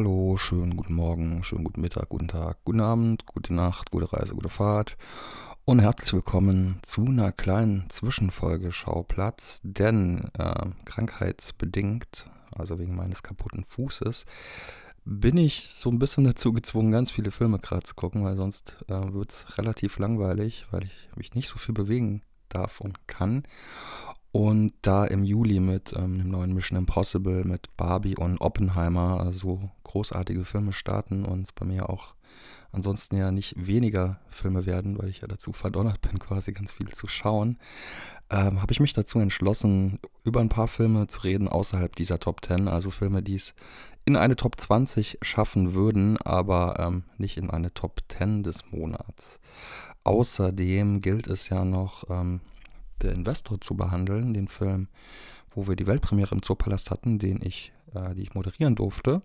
[0.00, 4.34] Hallo, schönen guten Morgen, schönen guten Mittag, guten Tag, guten Abend, gute Nacht, gute Reise,
[4.34, 4.96] gute Fahrt
[5.66, 13.66] und herzlich willkommen zu einer kleinen Zwischenfolge Schauplatz, denn äh, krankheitsbedingt, also wegen meines kaputten
[13.66, 14.24] Fußes,
[15.04, 18.82] bin ich so ein bisschen dazu gezwungen, ganz viele Filme gerade zu gucken, weil sonst
[18.88, 23.42] äh, wird es relativ langweilig, weil ich mich nicht so viel bewegen darf und kann.
[24.32, 29.26] Und da im Juli mit ähm, dem neuen Mission Impossible, mit Barbie und Oppenheimer so
[29.26, 32.14] also großartige Filme starten und es bei mir auch
[32.72, 36.88] ansonsten ja nicht weniger Filme werden, weil ich ja dazu verdonnert bin, quasi ganz viel
[36.88, 37.58] zu schauen,
[38.30, 42.44] ähm, habe ich mich dazu entschlossen, über ein paar Filme zu reden außerhalb dieser Top
[42.44, 43.54] 10, also Filme, die es
[44.04, 49.40] in eine Top 20 schaffen würden, aber ähm, nicht in eine Top 10 des Monats.
[50.04, 52.40] Außerdem gilt es ja noch, ähm,
[53.02, 54.88] der Investor zu behandeln, den Film,
[55.50, 59.22] wo wir die Weltpremiere im Zoopalast hatten, den ich, äh, die ich moderieren durfte.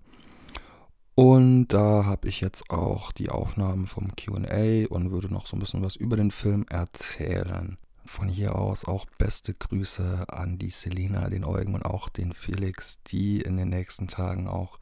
[1.16, 5.62] Und da habe ich jetzt auch die Aufnahmen vom QA und würde noch so ein
[5.62, 7.78] bisschen was über den Film erzählen.
[8.06, 13.00] Von hier aus auch beste Grüße an die Selina, den Eugen und auch den Felix,
[13.08, 14.78] die in den nächsten Tagen auch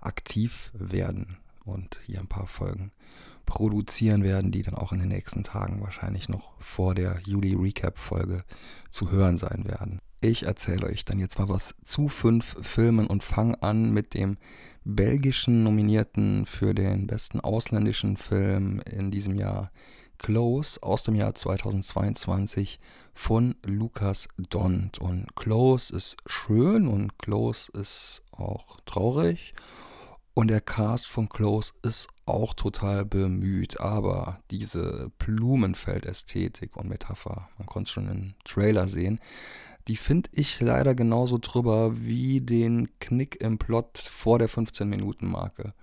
[0.00, 2.92] aktiv werden und hier ein paar Folgen
[3.48, 8.44] produzieren werden, die dann auch in den nächsten Tagen wahrscheinlich noch vor der Juli-Recap-Folge
[8.90, 10.00] zu hören sein werden.
[10.20, 14.36] Ich erzähle euch dann jetzt mal was zu fünf Filmen und fange an mit dem
[14.84, 19.70] belgischen Nominierten für den besten ausländischen Film in diesem Jahr,
[20.18, 22.80] Close aus dem Jahr 2022
[23.14, 24.98] von Lukas Dont.
[24.98, 29.54] Und Close ist schön und Close ist auch traurig.
[30.38, 37.66] Und der Cast von Close ist auch total bemüht, aber diese Blumenfeld-Ästhetik und Metapher, man
[37.66, 39.18] konnte es schon im Trailer sehen,
[39.88, 45.74] die finde ich leider genauso drüber wie den Knick im Plot vor der 15-Minuten-Marke.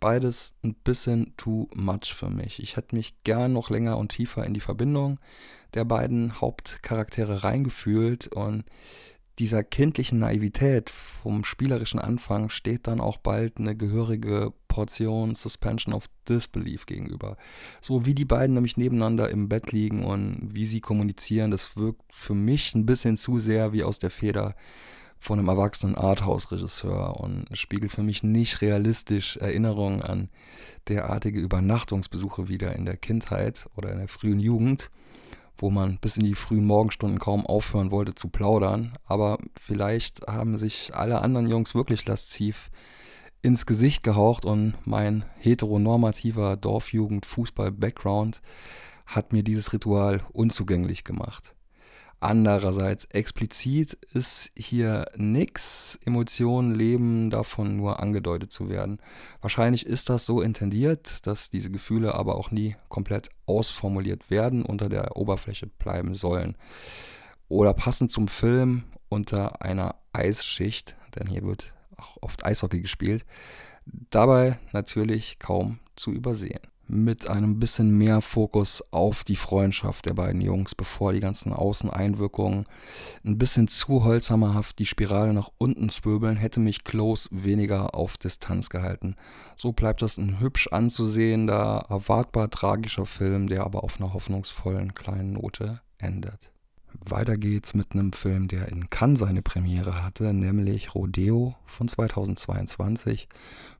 [0.00, 2.62] Beides ein bisschen too much für mich.
[2.62, 5.20] Ich hätte mich gern noch länger und tiefer in die Verbindung
[5.74, 8.64] der beiden Hauptcharaktere reingefühlt und
[9.38, 16.06] dieser kindlichen Naivität vom spielerischen Anfang steht dann auch bald eine gehörige Portion Suspension of
[16.28, 17.36] Disbelief gegenüber.
[17.80, 22.02] So wie die beiden nämlich nebeneinander im Bett liegen und wie sie kommunizieren, das wirkt
[22.12, 24.54] für mich ein bisschen zu sehr wie aus der Feder
[25.20, 30.28] von einem erwachsenen Arthouse-Regisseur und spiegelt für mich nicht realistisch Erinnerungen an
[30.88, 34.90] derartige Übernachtungsbesuche wieder in der Kindheit oder in der frühen Jugend
[35.58, 38.96] wo man bis in die frühen Morgenstunden kaum aufhören wollte zu plaudern.
[39.04, 42.70] Aber vielleicht haben sich alle anderen Jungs wirklich lasziv
[43.42, 48.40] ins Gesicht gehaucht und mein heteronormativer Dorfjugend-Fußball-Background
[49.06, 51.54] hat mir dieses Ritual unzugänglich gemacht.
[52.20, 56.00] Andererseits explizit ist hier nichts.
[56.04, 58.98] Emotionen leben davon nur angedeutet zu werden.
[59.40, 64.88] Wahrscheinlich ist das so intendiert, dass diese Gefühle aber auch nie komplett ausformuliert werden, unter
[64.88, 66.56] der Oberfläche bleiben sollen.
[67.48, 73.24] Oder passend zum Film unter einer Eisschicht, denn hier wird auch oft Eishockey gespielt,
[74.10, 80.40] dabei natürlich kaum zu übersehen mit einem bisschen mehr Fokus auf die Freundschaft der beiden
[80.40, 82.64] Jungs, bevor die ganzen Außeneinwirkungen
[83.24, 88.70] ein bisschen zu holzhammerhaft die Spirale nach unten zwirbeln, hätte mich Close weniger auf Distanz
[88.70, 89.16] gehalten.
[89.56, 95.34] So bleibt das ein hübsch anzusehender, erwartbar tragischer Film, der aber auf einer hoffnungsvollen kleinen
[95.34, 96.50] Note endet.
[97.00, 103.28] Weiter geht's mit einem Film, der in Cannes seine Premiere hatte, nämlich Rodeo von 2022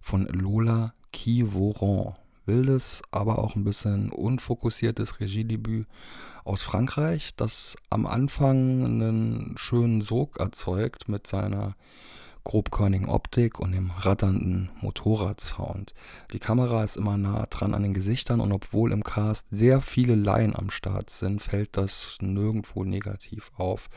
[0.01, 2.15] von Lola Kivoron
[2.49, 5.87] wildes, aber auch ein bisschen unfokussiertes Regiedebüt
[6.45, 11.77] aus Frankreich, das am Anfang einen schönen Sog erzeugt mit seiner
[12.49, 15.95] grobkörnigen Optik und dem ratternden Motorradsound.
[16.33, 20.15] Die Kamera ist immer nah dran an den Gesichtern und obwohl im Cast sehr viele
[20.15, 23.91] Laien am Start sind, fällt das nirgendwo negativ auf.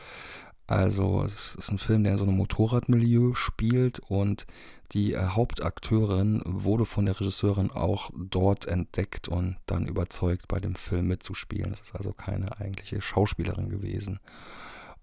[0.66, 4.46] Also es ist ein Film, der in so einem Motorradmilieu spielt und
[4.92, 10.74] die äh, Hauptakteurin wurde von der Regisseurin auch dort entdeckt und dann überzeugt, bei dem
[10.74, 11.70] Film mitzuspielen.
[11.70, 14.20] Das ist also keine eigentliche Schauspielerin gewesen.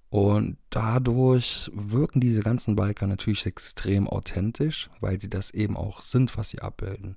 [0.09, 6.35] Und dadurch wirken diese ganzen Biker natürlich extrem authentisch, weil sie das eben auch sind,
[6.35, 7.15] was sie abbilden.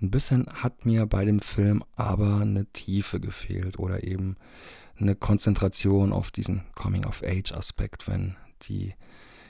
[0.00, 4.36] Ein bisschen hat mir bei dem Film aber eine Tiefe gefehlt oder eben
[4.98, 8.94] eine Konzentration auf diesen Coming-of-Age-Aspekt, wenn die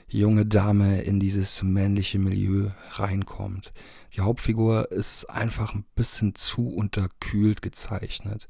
[0.07, 3.73] junge Dame in dieses männliche Milieu reinkommt.
[4.15, 8.47] Die Hauptfigur ist einfach ein bisschen zu unterkühlt gezeichnet.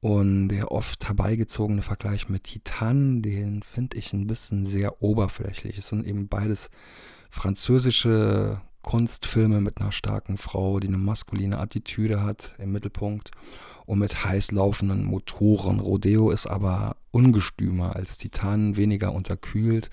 [0.00, 5.76] Und der oft herbeigezogene Vergleich mit Titan, den finde ich ein bisschen sehr oberflächlich.
[5.76, 6.70] Es sind eben beides
[7.28, 13.30] französische Kunstfilme mit einer starken Frau, die eine maskuline Attitüde hat im Mittelpunkt
[13.86, 15.80] und mit heiß laufenden Motoren.
[15.80, 19.90] Rodeo ist aber ungestümer als Titan, weniger unterkühlt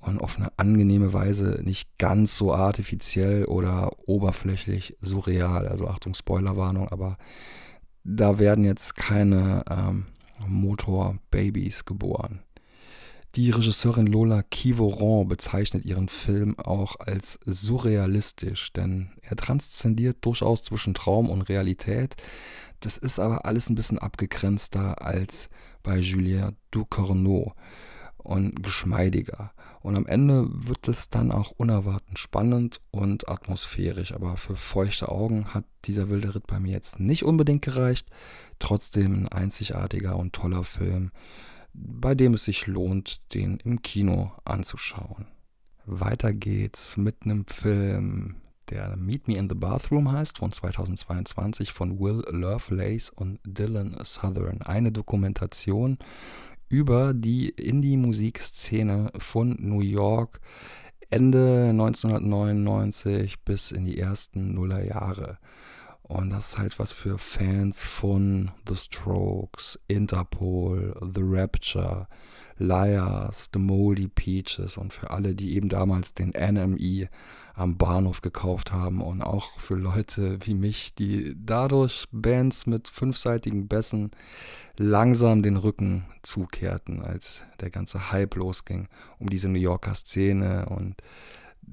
[0.00, 5.66] und auf eine angenehme Weise nicht ganz so artifiziell oder oberflächlich surreal.
[5.66, 7.16] Also Achtung, Spoilerwarnung, aber
[8.04, 10.06] da werden jetzt keine ähm,
[10.46, 12.40] Motorbabys geboren.
[13.38, 20.92] Die Regisseurin Lola Kivoron bezeichnet ihren Film auch als surrealistisch, denn er transzendiert durchaus zwischen
[20.92, 22.16] Traum und Realität.
[22.80, 25.50] Das ist aber alles ein bisschen abgegrenzter als
[25.84, 27.54] bei Julien Ducournau
[28.16, 29.52] und geschmeidiger.
[29.82, 34.12] Und am Ende wird es dann auch unerwartet spannend und atmosphärisch.
[34.14, 38.08] Aber für feuchte Augen hat dieser wilde Ritt bei mir jetzt nicht unbedingt gereicht.
[38.58, 41.12] Trotzdem ein einzigartiger und toller Film,
[41.72, 45.26] bei dem es sich lohnt, den im Kino anzuschauen.
[45.84, 48.36] Weiter geht's mit einem Film,
[48.70, 54.62] der Meet Me in the Bathroom heißt, von 2022 von Will Lovelace und Dylan Southern.
[54.62, 55.98] Eine Dokumentation
[56.68, 60.40] über die Indie-Musikszene von New York
[61.10, 65.38] Ende 1999 bis in die ersten Nullerjahre.
[66.08, 72.08] Und das ist halt was für Fans von The Strokes, Interpol, The Rapture,
[72.56, 77.10] Liars, The Moldy Peaches und für alle, die eben damals den NME
[77.52, 83.68] am Bahnhof gekauft haben und auch für Leute wie mich, die dadurch Bands mit fünfseitigen
[83.68, 84.10] Bässen
[84.78, 88.88] langsam den Rücken zukehrten, als der ganze Hype losging
[89.18, 91.02] um diese New Yorker Szene und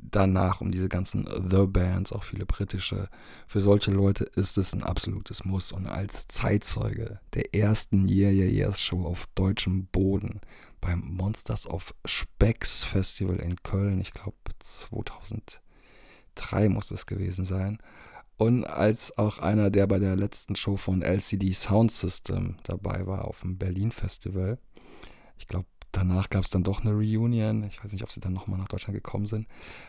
[0.02, 3.10] danach um diese ganzen The Bands, auch viele britische.
[3.48, 5.72] Für solche Leute ist es ein absolutes Muss.
[5.72, 10.42] Und als Zeitzeuge der ersten Yeah Yeah Yeahs Show auf deutschem Boden
[10.82, 17.80] beim Monsters of Specks Festival in Köln, ich glaube 2003 muss es gewesen sein,
[18.38, 23.26] und als auch einer, der bei der letzten Show von LCD Sound System dabei war
[23.26, 24.60] auf dem Berlin Festival.
[25.38, 27.64] Ich glaube, danach gab es dann doch eine Reunion.
[27.64, 29.48] Ich weiß nicht, ob sie dann nochmal nach Deutschland gekommen sind.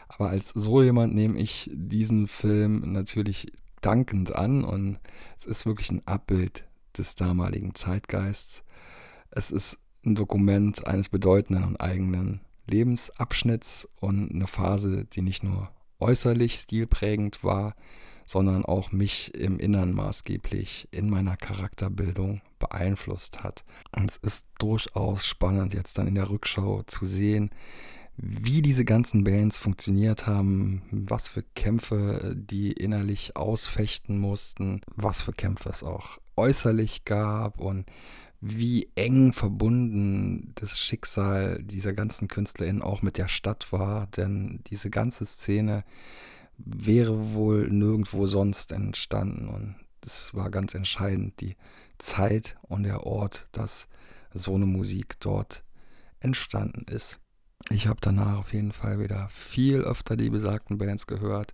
[0.09, 4.99] Aber als so jemand nehme ich diesen Film natürlich dankend an und
[5.39, 6.65] es ist wirklich ein Abbild
[6.97, 8.65] des damaligen Zeitgeists.
[9.31, 15.71] Es ist ein Dokument eines bedeutenden und eigenen Lebensabschnitts und eine Phase, die nicht nur
[15.99, 17.75] äußerlich stilprägend war,
[18.27, 23.65] sondern auch mich im Innern maßgeblich in meiner Charakterbildung beeinflusst hat.
[23.95, 27.51] Und es ist durchaus spannend, jetzt dann in der Rückschau zu sehen,
[28.19, 35.33] wie diese ganzen Bands funktioniert haben, was für Kämpfe die innerlich ausfechten mussten, was für
[35.33, 37.87] Kämpfe es auch äußerlich gab und
[38.41, 44.91] wie eng verbunden das Schicksal dieser ganzen KünstlerInnen auch mit der Stadt war, denn diese
[44.91, 45.85] ganze Szene
[46.59, 49.49] wäre wohl nirgendwo sonst entstanden.
[49.49, 51.57] Und das war ganz entscheidend, die
[51.99, 53.89] Zeit und der Ort, dass
[54.33, 55.65] so eine Musik dort
[56.21, 57.21] entstanden ist.
[57.71, 61.53] Ich habe danach auf jeden Fall wieder viel öfter die besagten Bands gehört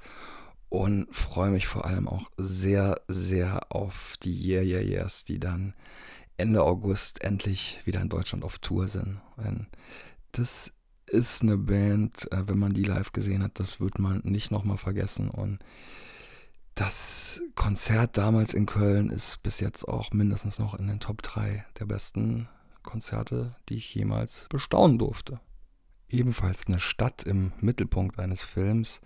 [0.69, 5.75] und freue mich vor allem auch sehr, sehr auf die Yeah Yeah Yeahs, die dann
[6.37, 9.21] Ende August endlich wieder in Deutschland auf Tour sind.
[9.37, 9.69] Und
[10.33, 10.73] das
[11.13, 14.79] ist eine Band, äh, wenn man die live gesehen hat, das wird man nicht nochmal
[14.79, 15.29] vergessen.
[15.29, 15.59] Und
[16.75, 21.65] das Konzert damals in Köln ist bis jetzt auch mindestens noch in den Top 3
[21.79, 22.49] der besten
[22.83, 25.41] Konzerte, die ich jemals bestaunen durfte.
[26.09, 29.01] Ebenfalls eine Stadt im Mittelpunkt eines Films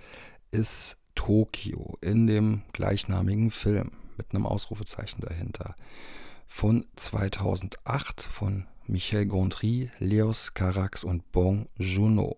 [0.53, 5.75] ist Tokio in dem gleichnamigen Film mit einem Ausrufezeichen dahinter.
[6.47, 12.37] Von 2008 von Michel Gondry, Leos Carax und Bon Junot.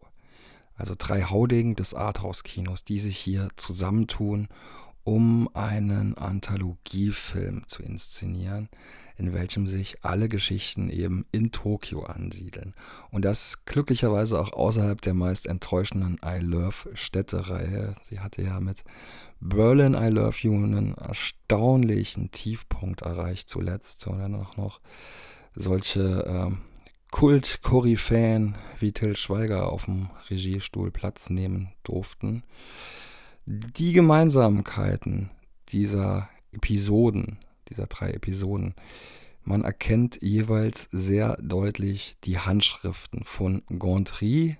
[0.74, 4.48] Also drei Haudegen des Arthouse-Kinos, die sich hier zusammentun,
[5.08, 8.68] um einen Anthologiefilm zu inszenieren,
[9.16, 12.74] in welchem sich alle Geschichten eben in Tokio ansiedeln.
[13.10, 17.94] Und das glücklicherweise auch außerhalb der meist enttäuschenden I Love Städte-Reihe.
[18.02, 18.84] Sie hatte ja mit
[19.40, 24.78] Berlin I Love You einen erstaunlichen Tiefpunkt erreicht zuletzt und dann auch noch
[25.58, 26.58] solche ähm,
[27.10, 32.44] Kult-Koryphäen wie Till Schweiger auf dem Regiestuhl Platz nehmen durften.
[33.46, 35.30] Die Gemeinsamkeiten
[35.70, 37.38] dieser Episoden,
[37.70, 38.74] dieser drei Episoden,
[39.42, 44.58] man erkennt jeweils sehr deutlich die Handschriften von Gondry,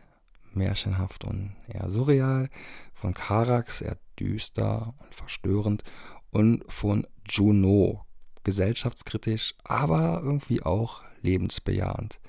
[0.55, 2.49] märchenhaft und eher surreal,
[2.95, 5.85] von Carax, eher düster und verstörend,
[6.31, 8.05] und von Juno,
[8.45, 12.21] gesellschaftskritisch, aber irgendwie auch lebensbejahend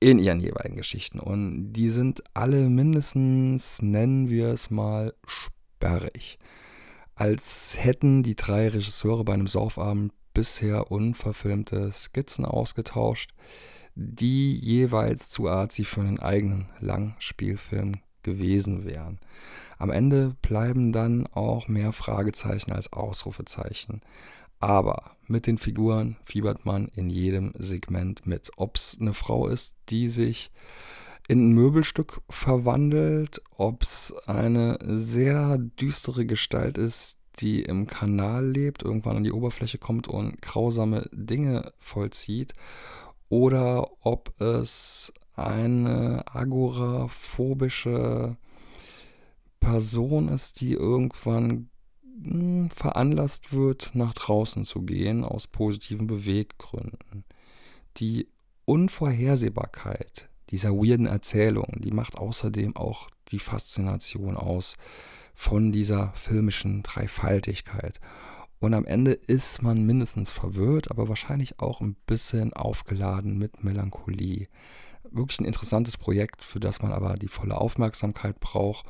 [0.00, 1.18] in ihren jeweiligen Geschichten.
[1.18, 6.38] Und die sind alle mindestens, nennen wir es mal, sperrig.
[7.14, 13.32] Als hätten die drei Regisseure bei einem Saufabend bisher unverfilmte Skizzen ausgetauscht,
[13.94, 19.18] die jeweils zu arzi für einen eigenen Langspielfilm gewesen wären.
[19.78, 24.02] Am Ende bleiben dann auch mehr Fragezeichen als Ausrufezeichen.
[24.58, 28.50] Aber mit den Figuren fiebert man in jedem Segment mit.
[28.56, 30.50] Ob es eine Frau ist, die sich
[31.28, 38.82] in ein Möbelstück verwandelt, ob es eine sehr düstere Gestalt ist, die im Kanal lebt,
[38.82, 42.54] irgendwann an die Oberfläche kommt und grausame Dinge vollzieht,
[43.28, 48.36] oder ob es eine agoraphobische
[49.60, 51.68] Person ist, die irgendwann
[52.74, 57.24] veranlasst wird, nach draußen zu gehen aus positiven Beweggründen.
[57.98, 58.28] Die
[58.64, 64.76] Unvorhersehbarkeit dieser weirden Erzählung, die macht außerdem auch die Faszination aus
[65.34, 68.00] von dieser filmischen Dreifaltigkeit.
[68.58, 74.48] Und am Ende ist man mindestens verwirrt, aber wahrscheinlich auch ein bisschen aufgeladen mit Melancholie.
[75.10, 78.86] Wirklich ein interessantes Projekt, für das man aber die volle Aufmerksamkeit braucht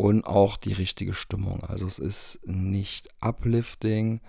[0.00, 1.62] und auch die richtige Stimmung.
[1.64, 4.22] Also es ist nicht uplifting,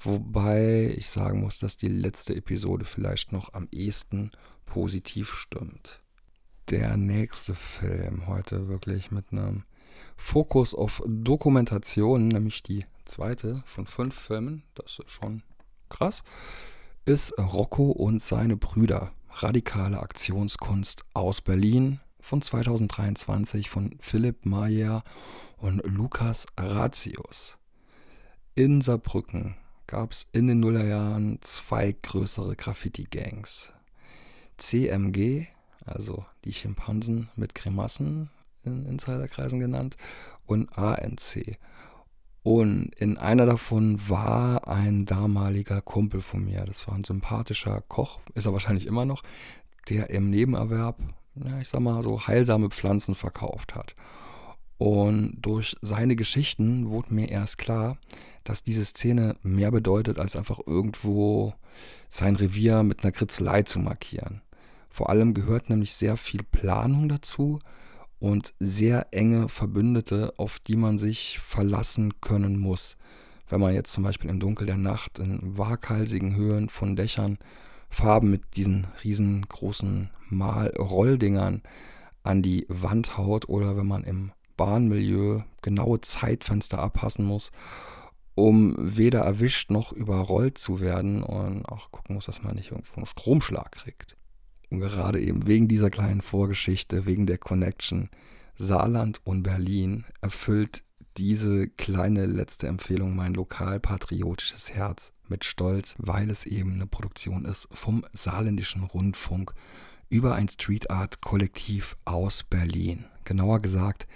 [0.00, 4.32] wobei ich sagen muss, dass die letzte Episode vielleicht noch am ehesten
[4.66, 6.02] positiv stimmt.
[6.68, 9.62] Der nächste Film heute wirklich mit einem
[10.16, 15.44] Fokus auf Dokumentation, nämlich die zweite von fünf Filmen, das ist schon
[15.90, 16.24] krass,
[17.04, 19.12] ist Rocco und seine Brüder.
[19.30, 25.02] Radikale Aktionskunst aus Berlin von 2023 von Philipp Mayer
[25.58, 27.58] und Lukas Ratius.
[28.54, 33.74] In Saarbrücken gab es in den Nullerjahren zwei größere Graffiti-Gangs.
[34.56, 35.48] CMG,
[35.84, 38.30] also die Schimpansen mit Grimassen
[38.64, 39.98] in Insiderkreisen genannt,
[40.46, 41.58] und ANC.
[42.42, 46.64] Und in einer davon war ein damaliger Kumpel von mir.
[46.64, 49.22] Das war ein sympathischer Koch, ist er wahrscheinlich immer noch,
[49.90, 50.98] der im Nebenerwerb,
[51.36, 53.94] ja, ich sag mal, so heilsame Pflanzen verkauft hat.
[54.78, 57.96] Und durch seine Geschichten wurde mir erst klar,
[58.42, 61.54] dass diese Szene mehr bedeutet, als einfach irgendwo
[62.10, 64.42] sein Revier mit einer Kritzelei zu markieren.
[64.90, 67.58] Vor allem gehört nämlich sehr viel Planung dazu
[68.18, 72.96] und sehr enge Verbündete, auf die man sich verlassen können muss.
[73.48, 77.38] Wenn man jetzt zum Beispiel im Dunkel der Nacht in waghalsigen Höhen von Dächern
[77.94, 81.62] Farben mit diesen riesengroßen Malrolldingern
[82.22, 87.52] an die Wand haut oder wenn man im Bahnmilieu genaue Zeitfenster abpassen muss,
[88.34, 92.96] um weder erwischt noch überrollt zu werden und auch gucken muss, dass man nicht irgendwo
[92.96, 94.16] einen Stromschlag kriegt.
[94.70, 98.10] Und gerade eben wegen dieser kleinen Vorgeschichte, wegen der Connection
[98.56, 100.84] Saarland und Berlin erfüllt
[101.16, 107.68] diese kleine letzte Empfehlung mein lokalpatriotisches Herz mit Stolz, weil es eben eine Produktion ist
[107.72, 109.54] vom Saarländischen Rundfunk
[110.08, 113.04] über ein Street Art Kollektiv aus Berlin.
[113.24, 114.06] Genauer gesagt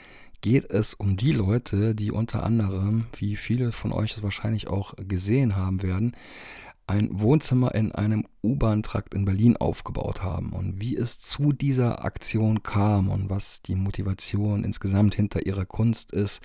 [0.41, 4.95] geht es um die Leute, die unter anderem, wie viele von euch es wahrscheinlich auch
[4.97, 6.15] gesehen haben werden,
[6.87, 12.62] ein Wohnzimmer in einem U-Bahn-Trakt in Berlin aufgebaut haben und wie es zu dieser Aktion
[12.62, 16.41] kam und was die Motivation insgesamt hinter ihrer Kunst ist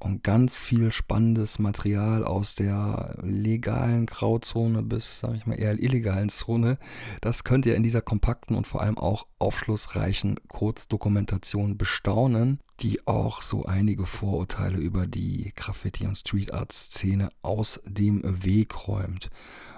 [0.00, 6.30] und ganz viel spannendes Material aus der legalen Grauzone bis, sag ich mal, eher illegalen
[6.30, 6.78] Zone.
[7.20, 13.42] Das könnt ihr in dieser kompakten und vor allem auch aufschlussreichen Kurzdokumentation bestaunen, die auch
[13.42, 19.28] so einige Vorurteile über die Graffiti- und Street Art Szene aus dem Weg räumt.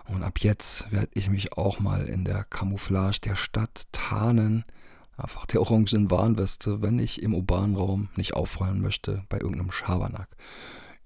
[0.07, 4.65] Und ab jetzt werde ich mich auch mal in der Camouflage der Stadt tarnen
[5.23, 10.29] einfach der orangen Warnweste, wenn ich im urbanen Raum nicht auffallen möchte bei irgendeinem Schabernack.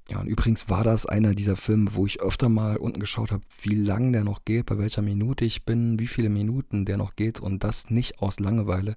[0.08, 3.42] Ja, und übrigens war das einer dieser Filme, wo ich öfter mal unten geschaut habe,
[3.60, 7.16] wie lang der noch geht, bei welcher Minute ich bin, wie viele Minuten der noch
[7.16, 8.94] geht und das nicht aus Langeweile,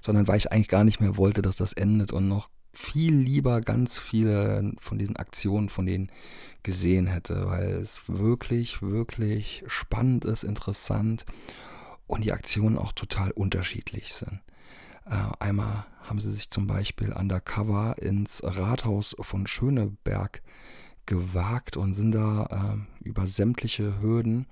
[0.00, 3.60] sondern weil ich eigentlich gar nicht mehr wollte, dass das endet und noch viel lieber
[3.60, 6.10] ganz viele von diesen Aktionen von denen
[6.62, 11.26] gesehen hätte, weil es wirklich, wirklich spannend ist, interessant
[12.06, 14.40] und die Aktionen auch total unterschiedlich sind.
[15.06, 20.42] Äh, einmal haben sie sich zum Beispiel undercover ins Rathaus von Schöneberg
[21.06, 24.46] gewagt und sind da äh, über sämtliche Hürden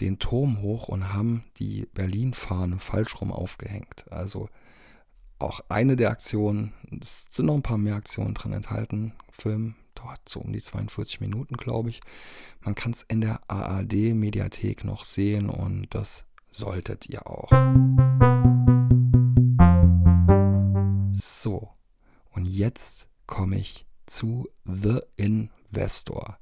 [0.00, 4.04] den Turm hoch und haben die Berlin-Fahne falsch rum aufgehängt.
[4.10, 4.48] Also
[5.38, 9.12] auch eine der Aktionen, es sind noch ein paar mehr Aktionen drin enthalten.
[9.30, 12.00] Film dauert so um die 42 Minuten, glaube ich.
[12.62, 17.50] Man kann es in der ARD-Mediathek noch sehen und das solltet ihr auch.
[21.46, 21.68] So,
[22.32, 26.40] und jetzt komme ich zu The Investor.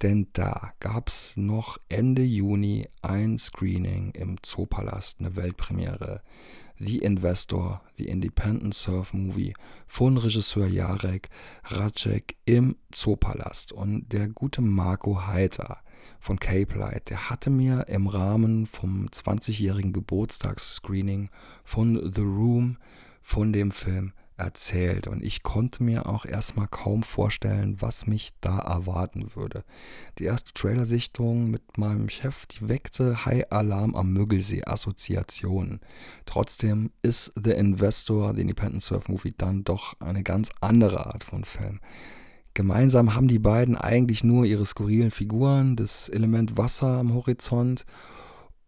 [0.00, 6.22] Denn da gab es noch Ende Juni ein Screening im Zoopalast, eine Weltpremiere.
[6.78, 9.54] The Investor, The Independent Surf Movie
[9.88, 11.30] von Regisseur Jarek
[11.64, 13.72] Racek im Zoopalast.
[13.72, 15.78] Und der gute Marco Heiter
[16.20, 21.28] von Cape Light, der hatte mir im Rahmen vom 20-jährigen Geburtstagsscreening
[21.64, 22.78] von The Room
[23.20, 28.58] von dem Film erzählt und ich konnte mir auch erstmal kaum vorstellen, was mich da
[28.58, 29.64] erwarten würde.
[30.18, 35.80] Die erste Trailersichtung mit meinem Chef, die weckte High Alarm am Müggelsee Assoziationen.
[36.26, 41.44] Trotzdem ist The Investor, the Independent Surf Movie, dann doch eine ganz andere Art von
[41.44, 41.80] Film.
[42.54, 47.84] Gemeinsam haben die beiden eigentlich nur ihre skurrilen Figuren, das Element Wasser am Horizont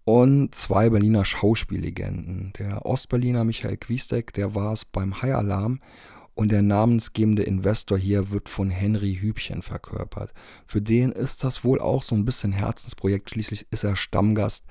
[0.07, 2.53] und zwei Berliner Schauspiellegenden.
[2.61, 5.81] Der Ostberliner Michael Quiestek, der war es beim High Alarm
[6.35, 10.33] und der namensgebende Investor hier wird von Henry Hübchen verkörpert.
[10.65, 13.31] Für den ist das wohl auch so ein bisschen Herzensprojekt.
[13.31, 14.65] Schließlich ist er Stammgast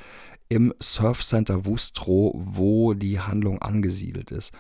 [0.48, 4.54] im Surf Center Wustrow, wo die Handlung angesiedelt ist.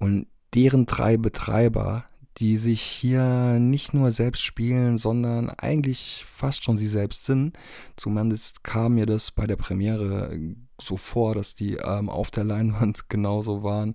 [0.00, 2.06] Und deren drei Betreiber,
[2.38, 7.56] die sich hier nicht nur selbst spielen, sondern eigentlich fast schon sie selbst sind.
[7.96, 10.38] Zumindest kam mir das bei der Premiere
[10.80, 13.94] so vor, dass die ähm, auf der Leinwand genauso waren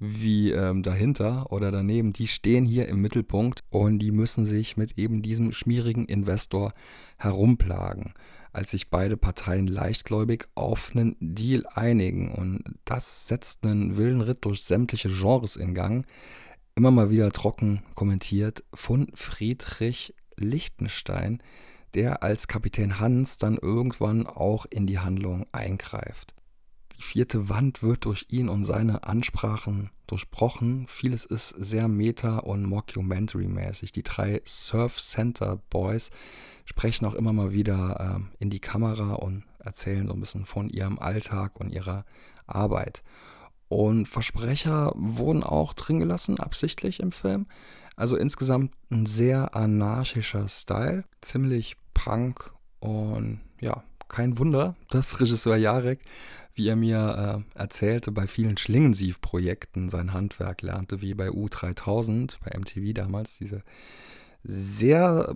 [0.00, 2.12] wie ähm, dahinter oder daneben.
[2.12, 6.72] Die stehen hier im Mittelpunkt und die müssen sich mit eben diesem schmierigen Investor
[7.16, 8.14] herumplagen
[8.50, 12.32] als sich beide Parteien leichtgläubig auf einen Deal einigen.
[12.32, 16.06] Und das setzt einen wilden Ritt durch sämtliche Genres in Gang
[16.78, 21.42] immer mal wieder trocken kommentiert von Friedrich Lichtenstein,
[21.94, 26.36] der als Kapitän Hans dann irgendwann auch in die Handlung eingreift.
[26.96, 30.86] Die vierte Wand wird durch ihn und seine Ansprachen durchbrochen.
[30.86, 33.90] Vieles ist sehr meta- und mockumentary-mäßig.
[33.90, 36.10] Die drei Surf Center Boys
[36.64, 40.68] sprechen auch immer mal wieder äh, in die Kamera und erzählen so ein bisschen von
[40.68, 42.04] ihrem Alltag und ihrer
[42.46, 43.02] Arbeit.
[43.68, 47.46] Und Versprecher wurden auch drin gelassen, absichtlich im Film.
[47.96, 52.50] Also insgesamt ein sehr anarchischer Style, ziemlich punk
[52.80, 56.00] und ja, kein Wunder, dass Regisseur Jarek,
[56.54, 62.58] wie er mir äh, erzählte, bei vielen Schlingensief-Projekten sein Handwerk lernte, wie bei U3000, bei
[62.58, 63.62] MTV damals, diese
[64.42, 65.34] sehr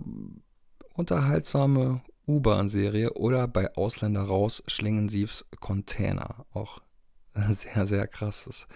[0.95, 6.81] unterhaltsame U-Bahn-Serie oder bei Ausländer raus Schlingensiefs Container, auch
[7.51, 8.67] sehr, sehr krasses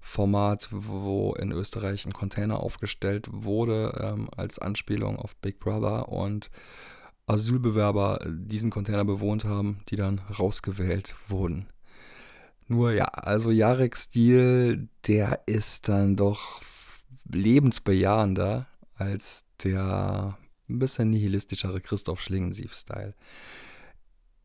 [0.00, 6.50] Format, wo in Österreich ein Container aufgestellt wurde ähm, als Anspielung auf Big Brother und
[7.26, 11.68] Asylbewerber diesen Container bewohnt haben, die dann rausgewählt wurden.
[12.68, 16.62] Nur ja, also Jareks Stil, der ist dann doch
[17.30, 20.38] lebensbejahender als der
[20.68, 23.14] ein bisschen nihilistischere Christoph Schlingensief-Style.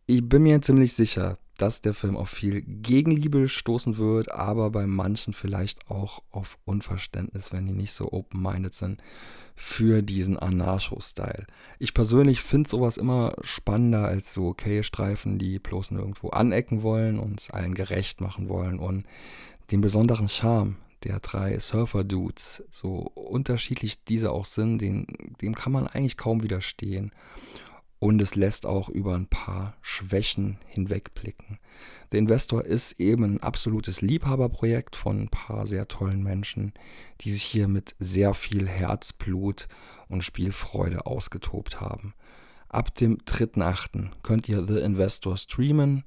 [0.05, 4.87] Ich bin mir ziemlich sicher, dass der Film auf viel Gegenliebe stoßen wird, aber bei
[4.87, 9.01] manchen vielleicht auch auf Unverständnis, wenn die nicht so open-minded sind
[9.55, 11.45] für diesen Anarcho-Style.
[11.77, 17.19] Ich persönlich finde sowas immer spannender als so okay Streifen, die bloß nirgendwo anecken wollen
[17.19, 19.03] und allen gerecht machen wollen und
[19.71, 25.07] den besonderen Charme der drei Surfer-Dudes, so unterschiedlich diese auch sind, den,
[25.41, 27.11] dem kann man eigentlich kaum widerstehen
[27.99, 31.59] und es lässt auch über ein paar Schwächen hinwegblicken.
[32.11, 36.73] Der Investor ist eben ein absolutes Liebhaberprojekt von ein paar sehr tollen Menschen,
[37.21, 39.67] die sich hier mit sehr viel Herzblut
[40.07, 42.13] und Spielfreude ausgetobt haben.
[42.69, 44.09] Ab dem 3.8.
[44.23, 46.03] könnt ihr The Investor streamen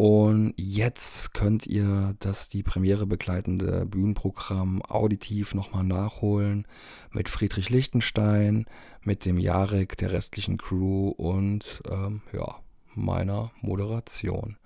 [0.00, 6.66] und jetzt könnt ihr das die Premiere begleitende Bühnenprogramm auditiv nochmal nachholen
[7.12, 8.64] mit Friedrich Lichtenstein,
[9.02, 12.60] mit dem Jarek, der restlichen Crew und ähm, ja,
[12.94, 14.56] meiner Moderation.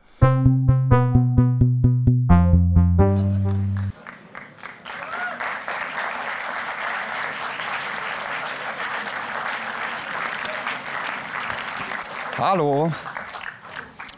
[12.38, 12.92] Hallo.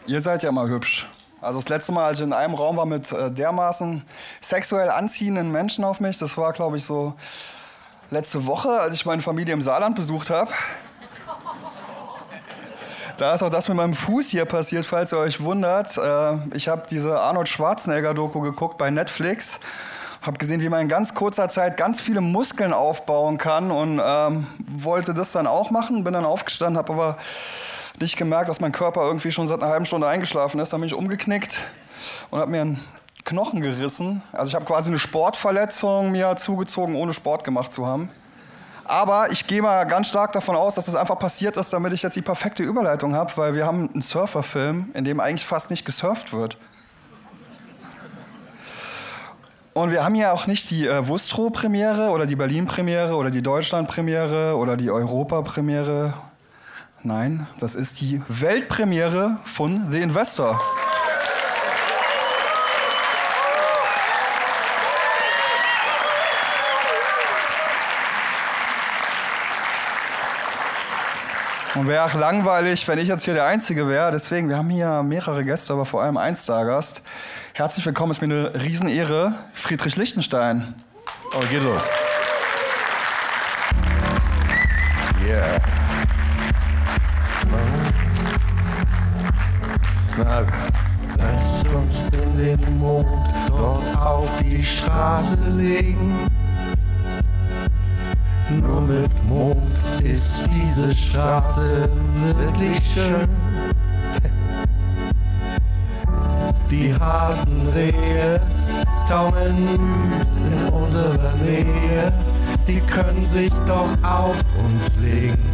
[0.07, 1.05] Ihr seid ja mal hübsch.
[1.41, 4.05] Also das letzte Mal, als ich in einem Raum war mit äh, dermaßen
[4.39, 7.13] sexuell anziehenden Menschen auf mich, das war, glaube ich, so
[8.09, 10.49] letzte Woche, als ich meine Familie im Saarland besucht habe.
[13.17, 15.97] Da ist auch das mit meinem Fuß hier passiert, falls ihr euch wundert.
[15.97, 19.59] Äh, ich habe diese Arnold Schwarzenegger-Doku geguckt bei Netflix.
[20.21, 24.47] Habe gesehen, wie man in ganz kurzer Zeit ganz viele Muskeln aufbauen kann und ähm,
[24.67, 26.05] wollte das dann auch machen.
[26.05, 27.17] Bin dann aufgestanden, habe aber
[27.99, 30.73] nicht gemerkt, dass mein Körper irgendwie schon seit einer halben Stunde eingeschlafen ist.
[30.73, 31.61] Dann bin ich umgeknickt
[32.29, 32.83] und habe mir einen
[33.25, 34.21] Knochen gerissen.
[34.31, 38.09] Also ich habe quasi eine Sportverletzung mir zugezogen, ohne Sport gemacht zu haben.
[38.85, 42.03] Aber ich gehe mal ganz stark davon aus, dass das einfach passiert ist, damit ich
[42.03, 45.85] jetzt die perfekte Überleitung habe, weil wir haben einen Surferfilm, in dem eigentlich fast nicht
[45.85, 46.57] gesurft wird.
[49.73, 54.55] Und wir haben ja auch nicht die äh, Wustro-Premiere oder die Berlin-Premiere oder die Deutschland-Premiere
[54.55, 56.13] oder die Europa-Premiere.
[57.03, 60.59] Nein, das ist die Weltpremiere von The Investor.
[71.75, 74.09] Und wäre auch langweilig, wenn ich jetzt hier der Einzige wäre.
[74.11, 77.03] Deswegen, wir haben hier mehrere Gäste, aber vor allem ein Stargast.
[77.53, 80.73] Herzlich willkommen, ist mir eine Riesenehre, Friedrich Lichtenstein.
[81.35, 81.83] Oh, geht los.
[85.23, 85.76] Yeah.
[90.17, 90.43] Na,
[91.19, 93.07] lass uns in den Mond
[93.49, 96.27] dort auf die Straße legen.
[98.49, 101.87] Nur mit Mond ist diese Straße
[102.23, 103.27] wirklich schön.
[106.71, 108.41] Die harten Rehe
[109.07, 112.11] taumeln müd in unserer Nähe.
[112.67, 115.46] Die können sich doch auf uns legen,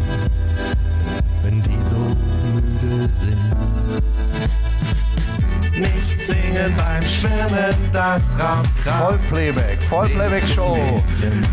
[6.33, 11.01] singen beim Schwimmen, das raubt Vollplayback, Vollplayback-Show.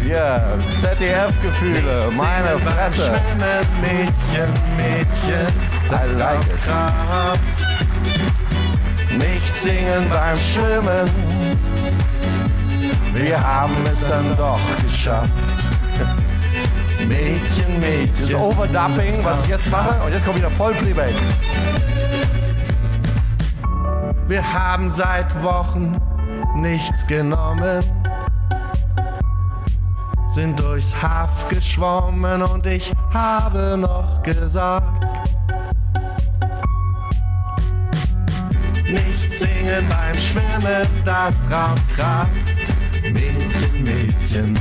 [0.08, 0.42] Ja,
[0.80, 3.06] ZDF-Gefühle, meine Fresse.
[3.06, 5.46] Schwimmen, Mädchen, Mädchen,
[5.90, 6.68] das I like it.
[9.18, 11.10] Nicht singen beim Schwimmen,
[13.14, 15.28] wir haben es dann doch geschafft.
[17.06, 18.30] Mädchen, Mädchen.
[18.30, 21.14] Das Overdubbing, was ich jetzt mache, und jetzt kommt wieder Vollplayback.
[24.30, 26.00] Wir haben seit Wochen
[26.54, 27.82] nichts genommen,
[30.28, 35.04] sind durchs Haff geschwommen und ich habe noch gesagt,
[38.84, 42.28] nicht singen beim Schwimmen, das raubt Kraft.
[43.02, 44.52] Mädchen, Mädchen.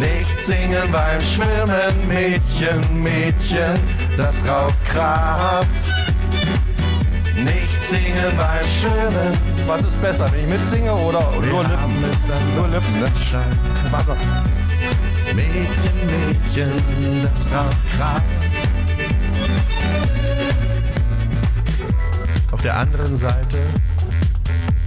[0.00, 3.78] Nicht singen beim Schwimmen, Mädchen, Mädchen,
[4.16, 5.66] das raubt Kraft.
[7.44, 9.36] Nicht singen beim Schwimmen.
[9.66, 12.54] Was ist besser, wenn ich mitsinge oder nur Wir haben Lippen?
[12.54, 13.10] Nur Lippen, ne?
[13.90, 14.16] Warte mal.
[15.34, 16.72] Mädchen, Mädchen,
[17.22, 18.22] das raucht Kraft.
[22.52, 23.58] Auf der anderen Seite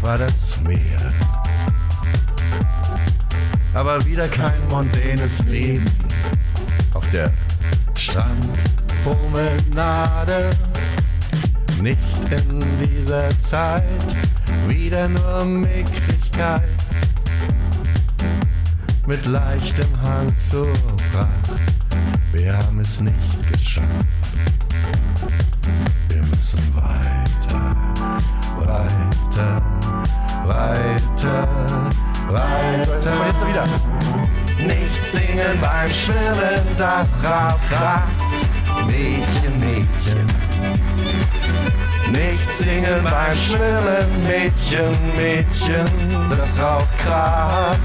[0.02, 1.14] war das Meer.
[3.74, 5.90] Aber wieder kein mondänes Leben
[6.94, 7.32] auf der
[7.96, 10.52] Strandpromenade.
[11.86, 12.00] Nicht
[12.32, 13.84] in dieser Zeit,
[14.68, 16.64] wieder nur Mickrigkeit
[19.06, 20.74] mit leichtem Hang zur
[21.12, 21.60] Pracht.
[22.34, 23.14] Wir haben es nicht
[23.52, 23.88] geschafft.
[26.08, 27.76] Wir müssen weiter,
[28.58, 29.62] weiter,
[30.44, 31.48] weiter,
[32.30, 33.26] weiter.
[33.28, 33.66] Jetzt wieder.
[34.58, 38.88] Nicht singen beim Schwimmen, das raubt Kraft.
[38.88, 40.25] Mädchen, Mädchen.
[42.16, 45.86] Nicht singen beim Schwimmen, Mädchen, Mädchen,
[46.30, 47.80] das raubt Kraft.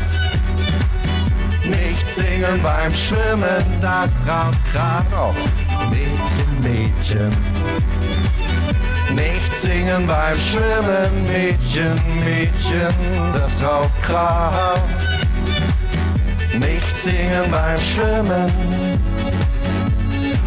[1.64, 5.48] Nicht singen beim Schwimmen, das raubt Kraft.
[5.90, 7.30] Mädchen, Mädchen.
[9.12, 12.94] Nicht singen beim Schwimmen, Mädchen, Mädchen,
[13.32, 14.80] das raubt Kraft.
[16.56, 19.00] Nicht singen beim Schwimmen,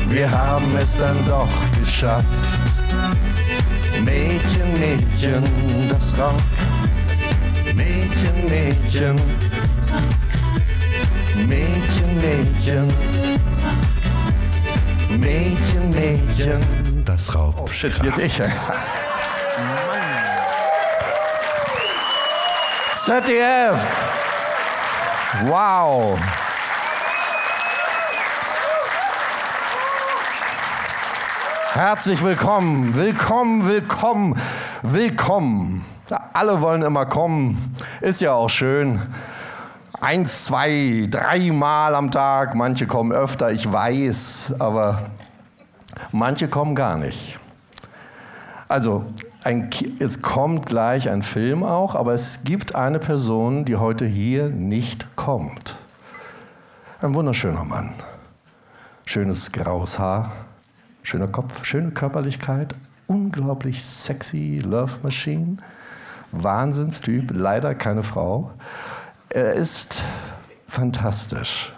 [0.07, 1.49] wir haben es dann doch
[1.81, 2.62] geschafft.
[4.13, 5.43] Mädchen, Mädchen,
[5.89, 6.43] das Kraft.
[7.73, 9.15] Mädchen, Mädchen.
[11.35, 12.87] Mädchen, Mädchen.
[15.09, 18.17] Mädchen, Mädchen, das raubt Shit, Kraft.
[18.19, 18.51] jetzt ich.
[22.93, 23.81] ZDF.
[25.45, 26.19] Wow.
[31.73, 34.39] Herzlich willkommen, willkommen, willkommen,
[34.83, 35.83] willkommen.
[36.33, 39.01] Alle wollen immer kommen, ist ja auch schön.
[39.99, 45.01] Eins, zwei, dreimal am Tag, manche kommen öfter, ich weiß, aber
[46.11, 47.39] manche kommen gar nicht.
[48.67, 49.05] Also,
[49.43, 54.49] ein, jetzt kommt gleich ein Film auch, aber es gibt eine Person, die heute hier
[54.49, 55.75] nicht kommt.
[57.01, 57.95] Ein wunderschöner Mann.
[59.07, 60.31] Schönes graues Haar,
[61.03, 62.75] schöner Kopf, schöne Körperlichkeit,
[63.07, 65.57] unglaublich sexy Love Machine,
[66.31, 68.51] Wahnsinnstyp, leider keine Frau.
[69.29, 70.03] Er ist
[70.67, 71.73] fantastisch.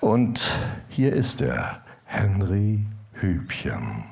[0.00, 0.52] Und
[0.88, 4.04] hier ist er, Henry Hübchen.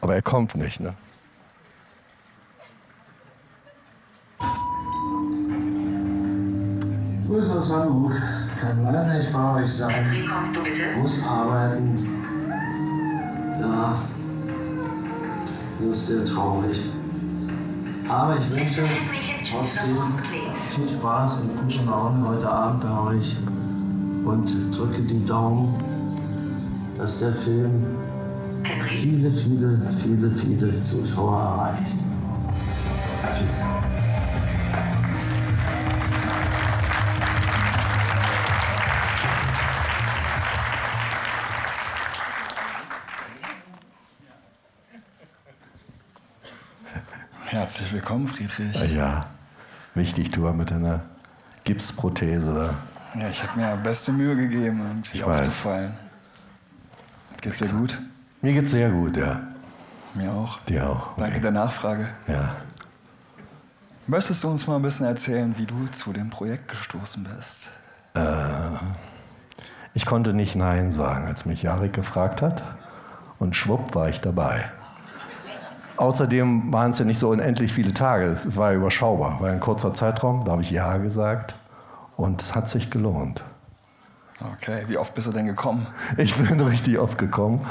[0.00, 0.94] Aber er kommt nicht, ne?
[7.38, 8.20] Grüß aus Hamburg.
[8.60, 10.28] Kann leider nicht bei euch sein.
[11.00, 12.24] Muss arbeiten.
[13.60, 14.02] Ja,
[15.78, 16.82] das ist sehr traurig.
[18.08, 18.82] Aber ich wünsche
[19.48, 19.98] trotzdem
[20.66, 23.36] viel Spaß und gute Laune heute Abend bei euch.
[24.24, 25.74] Und drücke die Daumen,
[26.96, 27.86] dass der Film
[28.88, 31.98] viele, viele, viele, viele Zuschauer erreicht.
[33.38, 33.64] Tschüss.
[47.68, 48.74] Herzlich willkommen, Friedrich.
[48.74, 49.20] Ja, ja.
[49.92, 51.02] wichtig, du mit deiner
[51.64, 53.20] Gipsprothese da.
[53.20, 55.40] Ja, ich habe mir beste Mühe gegeben, irgendwie Ich weiß.
[55.40, 55.92] aufzufallen.
[57.42, 57.98] Geht's dir gut?
[58.40, 59.42] Mir geht's sehr gut, ja.
[60.14, 60.60] Mir auch.
[60.60, 61.14] Dir auch.
[61.18, 62.08] Danke der Nachfrage.
[62.26, 62.56] Ja.
[64.06, 67.72] Möchtest du uns mal ein bisschen erzählen, wie du zu dem Projekt gestoßen bist?
[69.92, 72.62] Ich konnte nicht Nein sagen, als mich Jarek gefragt hat.
[73.38, 74.70] Und schwupp war ich dabei.
[75.98, 78.26] Außerdem waren es ja nicht so unendlich viele Tage.
[78.26, 79.40] Es war ja überschaubar.
[79.40, 81.54] War ein kurzer Zeitraum, da habe ich Ja gesagt.
[82.16, 83.42] Und es hat sich gelohnt.
[84.54, 85.86] Okay, wie oft bist du denn gekommen?
[86.16, 87.66] Ich bin richtig oft gekommen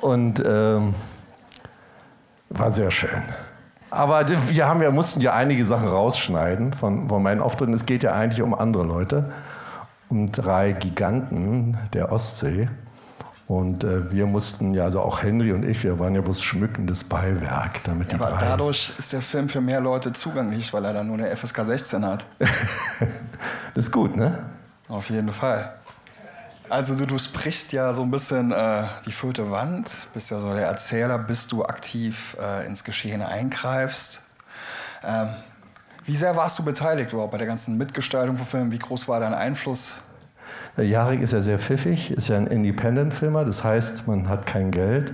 [0.00, 0.94] und ähm,
[2.50, 3.22] war sehr schön.
[3.90, 7.72] Aber wir haben ja, mussten ja einige Sachen rausschneiden von, von meinen Auftritten.
[7.72, 9.32] Es geht ja eigentlich um andere Leute,
[10.08, 12.68] um drei Giganten der Ostsee.
[13.48, 17.04] Und äh, wir mussten ja, also auch Henry und ich, wir waren ja bloß schmückendes
[17.04, 18.40] Beiwerk, damit die Aber drei.
[18.40, 22.04] dadurch ist der Film für mehr Leute zugänglich, weil er dann nur eine FSK 16
[22.04, 22.26] hat.
[22.38, 24.38] das ist gut, ne?
[24.88, 25.72] Auf jeden Fall.
[26.68, 30.52] Also du, du sprichst ja so ein bisschen äh, die vierte Wand, bist ja so
[30.52, 34.24] der Erzähler, bis du aktiv äh, ins Geschehen eingreifst.
[35.02, 35.28] Ähm,
[36.04, 38.72] wie sehr warst du beteiligt überhaupt bei der ganzen Mitgestaltung von Filmen?
[38.72, 40.02] Wie groß war dein Einfluss?
[40.78, 44.70] Der Jarek ist ja sehr pfiffig, ist ja ein Independent-Filmer, das heißt, man hat kein
[44.70, 45.12] Geld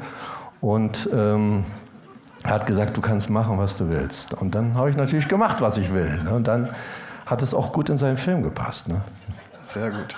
[0.61, 1.65] und ähm,
[2.43, 4.35] er hat gesagt, du kannst machen, was du willst.
[4.35, 6.21] Und dann habe ich natürlich gemacht, was ich will.
[6.23, 6.35] Ne?
[6.35, 6.69] Und dann
[7.25, 8.89] hat es auch gut in seinen Film gepasst.
[8.89, 9.01] Ne?
[9.63, 10.15] Sehr gut.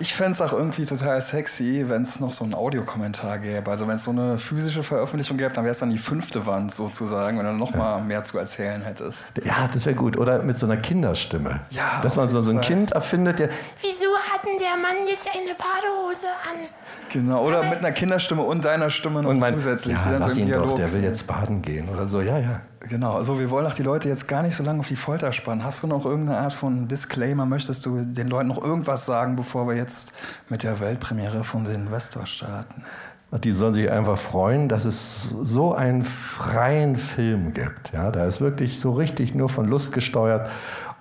[0.00, 3.68] Ich fände es auch irgendwie total sexy, wenn es noch so einen Audiokommentar gäbe.
[3.70, 6.72] Also wenn es so eine physische Veröffentlichung gäbe, dann wäre es dann die fünfte Wand
[6.72, 9.40] sozusagen, wenn du noch mal mehr zu erzählen hättest.
[9.44, 10.16] Ja, das wäre gut.
[10.16, 11.60] Oder mit so einer Kinderstimme.
[11.70, 13.48] Ja, Dass man so, so ein Kind erfindet, der.
[13.80, 16.68] Wieso hat denn der Mann jetzt eine Badehose an?
[17.10, 19.94] Genau, oder mit einer Kinderstimme und deiner Stimme noch Und mein, zusätzlich.
[19.94, 22.20] ja, dann so lass im ihn doch, der will jetzt baden gehen oder so.
[22.20, 22.60] Ja, ja.
[22.80, 25.32] Genau, also wir wollen auch die Leute jetzt gar nicht so lange auf die Folter
[25.32, 25.64] spannen.
[25.64, 27.44] Hast du noch irgendeine Art von Disclaimer?
[27.44, 30.14] Möchtest du den Leuten noch irgendwas sagen, bevor wir jetzt
[30.48, 32.84] mit der Weltpremiere von den Investor starten?
[33.30, 37.92] Die sollen sich einfach freuen, dass es so einen freien Film gibt.
[37.92, 40.48] Ja, da ist wirklich so richtig nur von Lust gesteuert.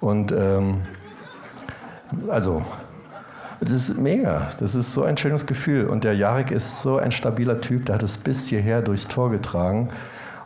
[0.01, 0.81] Und ähm,
[2.27, 2.65] also,
[3.59, 4.47] das ist mega.
[4.59, 5.87] Das ist so ein schönes Gefühl.
[5.87, 9.31] Und der Jarek ist so ein stabiler Typ, der hat es bis hierher durchs Tor
[9.31, 9.89] getragen.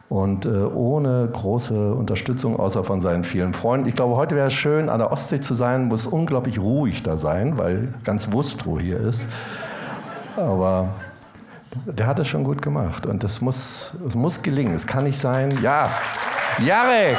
[0.09, 3.87] Und äh, ohne große Unterstützung, außer von seinen vielen Freunden.
[3.87, 7.15] Ich glaube, heute wäre es schön, an der Ostsee zu sein, muss unglaublich ruhig da
[7.15, 9.27] sein, weil ganz Wustrow hier ist.
[10.35, 10.89] Aber
[11.85, 14.73] der hat es schon gut gemacht und das muss, es muss gelingen.
[14.73, 15.49] Es kann nicht sein.
[15.61, 15.89] Ja,
[16.59, 17.17] Jarek!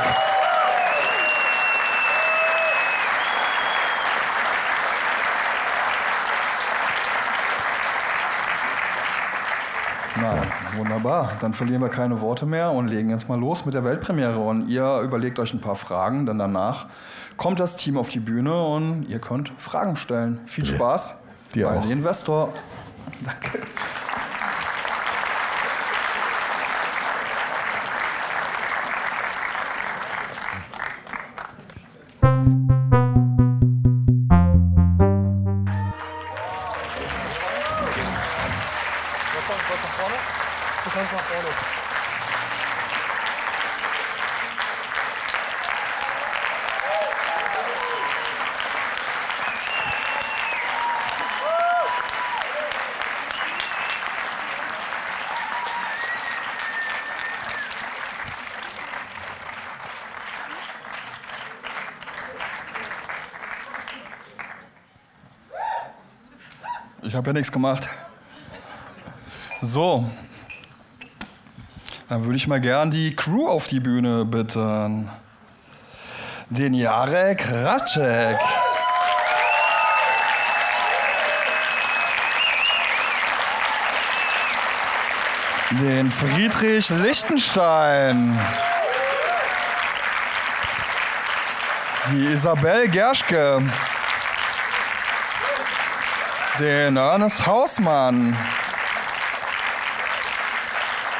[10.20, 11.32] Na, wunderbar.
[11.40, 14.38] Dann verlieren wir keine Worte mehr und legen jetzt mal los mit der Weltpremiere.
[14.38, 16.86] Und ihr überlegt euch ein paar Fragen, denn danach
[17.36, 20.40] kommt das Team auf die Bühne und ihr könnt Fragen stellen.
[20.46, 20.74] Viel Ja.
[20.74, 21.18] Spaß
[21.54, 21.82] Dir bei auch.
[21.82, 22.52] den Investor.
[23.24, 23.58] Danke.
[67.12, 67.88] Ich habe ja nichts gemacht.
[69.60, 70.10] So.
[72.12, 75.08] Dann würde ich mal gern die Crew auf die Bühne bitten.
[76.50, 78.38] Den Jarek Ratschek.
[85.70, 88.38] Den Friedrich Lichtenstein.
[92.10, 93.62] Die Isabel Gerschke.
[96.58, 98.36] Den Ernest Hausmann.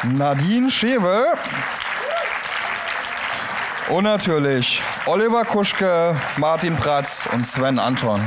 [0.04, 1.26] Nadine Schevel.
[3.88, 8.20] Und natürlich Oliver Kuschke, Martin Pratz und Sven Anton.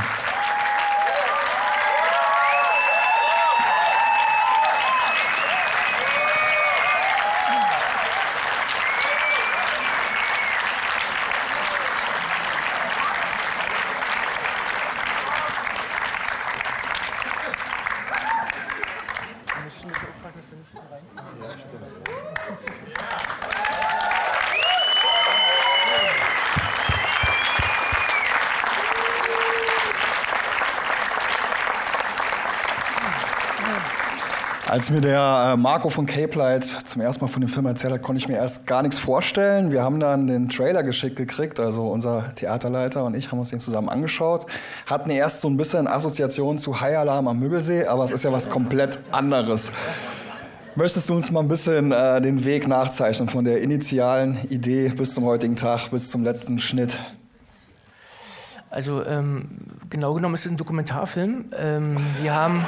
[34.76, 37.94] Als mir der äh, Marco von Cape Light zum ersten Mal von dem Film erzählt
[37.94, 39.72] hat, konnte ich mir erst gar nichts vorstellen.
[39.72, 43.62] Wir haben dann den Trailer geschickt gekriegt, also unser Theaterleiter und ich haben uns den
[43.62, 44.48] zusammen angeschaut.
[44.86, 48.34] Hatten erst so ein bisschen Assoziation zu High Alarm am Müggelsee, aber es ist ja
[48.34, 49.72] was komplett anderes.
[50.76, 55.14] Möchtest du uns mal ein bisschen äh, den Weg nachzeichnen von der initialen Idee bis
[55.14, 56.98] zum heutigen Tag, bis zum letzten Schnitt?
[58.70, 59.52] Also ähm,
[59.90, 61.46] genau genommen ist es ein Dokumentarfilm.
[61.58, 62.66] Ähm, wir haben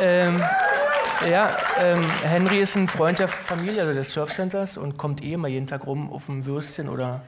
[0.00, 0.40] ähm,
[1.30, 5.48] ja, ähm, Henry ist ein Freund der Familie, also des Surfcenters und kommt eh immer
[5.48, 7.22] jeden Tag rum auf ein Würstchen oder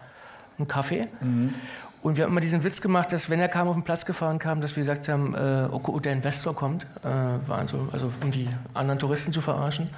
[0.59, 1.07] einen Kaffee.
[1.21, 1.55] Mhm.
[2.03, 4.39] Und wir haben immer diesen Witz gemacht, dass wenn er kam, auf den Platz gefahren
[4.39, 8.13] kam, dass wir gesagt haben, äh, okay, oh, der Investor kommt, äh, war so, also
[8.23, 9.89] um die anderen Touristen zu verarschen.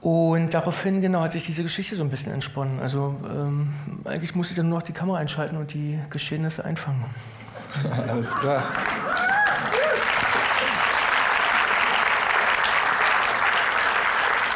[0.00, 2.80] Und daraufhin genau hat sich diese Geschichte so ein bisschen entsponnen.
[2.80, 3.74] Also ähm,
[4.06, 7.04] eigentlich musste ich dann nur noch die Kamera einschalten und die Geschehnisse einfangen.
[8.08, 8.62] Alles klar.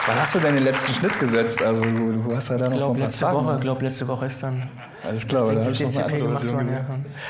[0.06, 1.62] Wann hast du denn den letzten Schnitt gesetzt?
[1.62, 4.26] Also du, du hast ja da noch glaube, ein paar letzte Woche, glaub, letzte Woche
[4.26, 4.68] ist dann
[5.02, 6.68] Alles klar, das noch eine DCP gemacht worden.
[6.70, 6.84] Ja.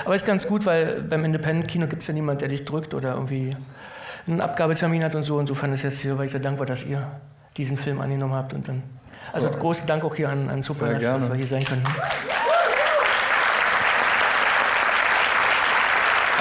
[0.05, 3.13] Aber ist ganz gut, weil beim Independent-Kino gibt es ja niemand, der dich drückt oder
[3.15, 3.51] irgendwie
[4.27, 5.39] einen Abgabetermin hat und so.
[5.39, 7.07] Insofern ist jetzt hier, weil ich sehr dankbar, dass ihr
[7.57, 8.55] diesen Film angenommen habt.
[8.55, 8.83] Und dann,
[9.33, 10.99] also großen Dank auch hier an, an gerne.
[10.99, 11.85] dass wir hier sein können.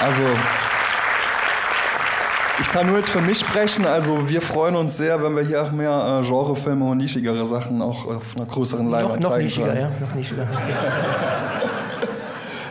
[0.02, 0.22] Also,
[2.60, 3.86] ich kann nur jetzt für mich sprechen.
[3.86, 7.82] Also, wir freuen uns sehr, wenn wir hier auch mehr äh, Genrefilme und nischigere Sachen
[7.82, 9.80] auch auf einer größeren Noch, Leinwand noch zeigen nischiger, können.
[9.80, 10.46] ja, noch nischiger.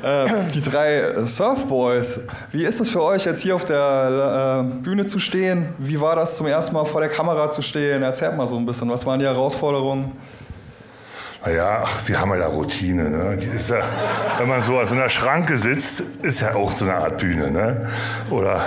[0.03, 2.27] Äh, die drei äh, Surfboys.
[2.51, 5.69] Wie ist es für euch, jetzt hier auf der äh, Bühne zu stehen?
[5.77, 8.03] Wie war das zum ersten Mal vor der Kamera zu stehen?
[8.03, 8.89] Erzählt mal so ein bisschen.
[8.89, 10.11] Was waren die Herausforderungen?
[11.45, 13.09] Naja, ach, wir haben ja da Routine.
[13.09, 13.37] Ne?
[13.41, 13.77] Ja,
[14.37, 17.49] wenn man so an so einer Schranke sitzt, ist ja auch so eine Art Bühne.
[17.49, 17.89] Ne?
[18.29, 18.61] Oder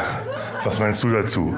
[0.66, 1.54] was meinst du dazu?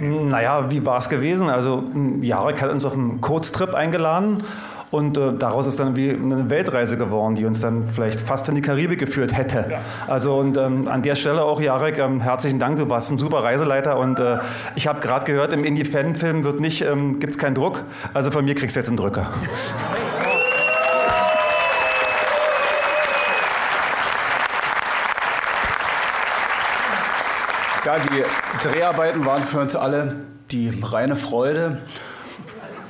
[0.00, 1.48] Naja, wie war es gewesen?
[1.48, 4.44] Also m, Jarek hat uns auf einen Kurztrip eingeladen
[4.90, 8.54] und äh, daraus ist dann wie eine Weltreise geworden, die uns dann vielleicht fast in
[8.54, 9.66] die Karibik geführt hätte.
[10.06, 13.42] Also und ähm, an der Stelle auch Jarek, ähm, herzlichen Dank, du warst ein super
[13.44, 14.38] Reiseleiter und äh,
[14.76, 17.82] ich habe gerade gehört, im Independent-Film wird nicht, ähm, gibt es keinen Druck,
[18.14, 19.26] also von mir kriegst du jetzt einen Drücker.
[27.88, 28.22] Ja, die
[28.68, 30.16] Dreharbeiten waren für uns alle
[30.50, 31.78] die reine Freude.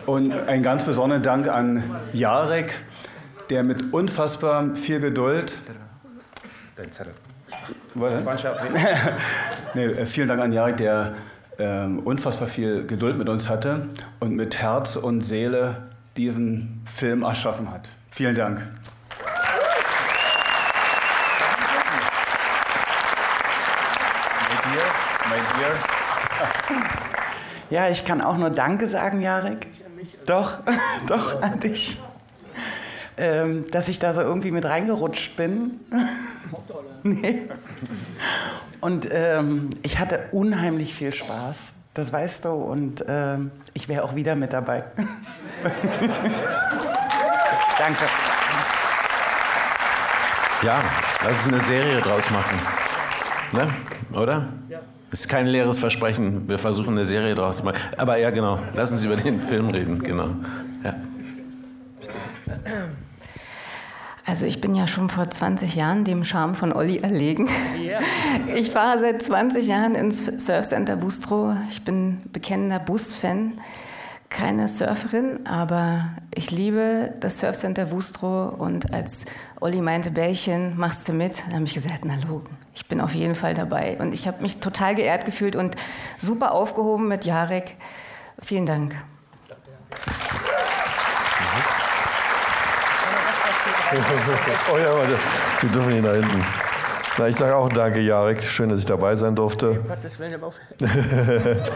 [0.07, 2.75] Und einen ganz besonderen Dank an Jarek,
[3.49, 5.57] der mit unfassbar viel Geduld.
[9.75, 11.15] Nee, äh, vielen Dank an Jarek, der
[11.61, 13.87] ähm, unfassbar viel Geduld mit uns hatte
[14.19, 15.77] und mit Herz und Seele
[16.17, 17.88] diesen Film erschaffen hat.
[18.11, 18.61] Vielen Dank.
[27.71, 29.67] Ja, ich kann auch nur Danke sagen, Jarek.
[30.27, 30.59] Doch,
[31.07, 32.01] doch, an dich.
[33.17, 35.81] Ähm, dass ich da so irgendwie mit reingerutscht bin.
[37.03, 37.49] nee.
[38.81, 41.73] Und ähm, ich hatte unheimlich viel Spaß.
[41.95, 42.51] Das weißt du.
[42.51, 44.85] Und ähm, ich wäre auch wieder mit dabei.
[47.79, 48.05] Danke.
[50.63, 50.83] Ja,
[51.25, 52.59] lass uns eine Serie draus machen.
[53.53, 53.69] Ne?
[54.17, 54.49] Oder?
[54.69, 54.79] Ja.
[55.11, 56.48] Ist kein leeres Versprechen.
[56.48, 57.79] Wir versuchen eine Serie draus zu machen.
[57.96, 58.59] Aber ja, genau.
[58.75, 60.02] Lass uns über den Film reden.
[60.02, 60.29] Genau.
[60.85, 60.94] Ja.
[64.27, 67.48] Also ich bin ja schon vor 20 Jahren dem Charme von Olli erlegen.
[68.54, 71.56] Ich fahre seit 20 Jahren ins Surfcenter Bustro.
[71.71, 73.52] Ich bin bekennender Boost-Fan.
[74.31, 79.24] Keine Surferin, aber ich liebe das Surfcenter Wustrow und als
[79.60, 81.44] Olli meinte, Bällchen, machst du mit?
[81.46, 83.96] Dann habe ich gesagt, na logen, ich bin auf jeden Fall dabei.
[83.98, 85.76] Und ich habe mich total geehrt gefühlt und
[86.18, 87.76] super aufgehoben mit Jarek.
[88.40, 88.94] Vielen Dank.
[94.72, 95.08] oh ja.
[95.60, 96.67] Wir dürfen ihn da hinten.
[97.19, 98.42] Na, ich sage auch danke, Jarek.
[98.42, 99.81] Schön, dass ich dabei sein durfte.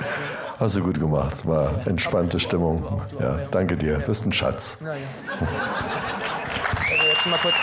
[0.58, 1.44] Hast du gut gemacht.
[1.46, 3.02] War entspannte Stimmung.
[3.18, 3.98] Ja, danke dir.
[3.98, 4.78] Du bist ein Schatz.
[4.80, 5.00] Na ja.
[5.40, 7.56] Also jetzt mal kurz.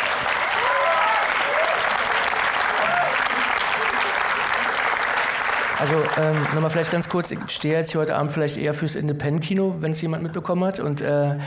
[5.80, 8.96] Also ähm, nochmal vielleicht ganz kurz, ich stehe jetzt hier heute Abend vielleicht eher fürs
[8.96, 10.82] Independent-Kino, wenn es jemand mitbekommen hat.
[10.82, 11.38] Und äh,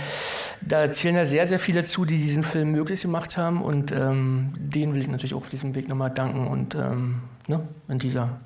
[0.62, 3.62] da zählen ja sehr, sehr viele zu, die diesen Film möglich gemacht haben.
[3.62, 6.46] Und ähm, denen will ich natürlich auch auf diesem Weg nochmal danken.
[6.46, 8.38] Und ähm, ne, in dieser,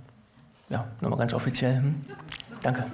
[0.70, 1.76] ja, nochmal ganz offiziell.
[1.76, 2.04] Hm?
[2.62, 2.84] Danke.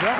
[0.00, 0.16] Ja,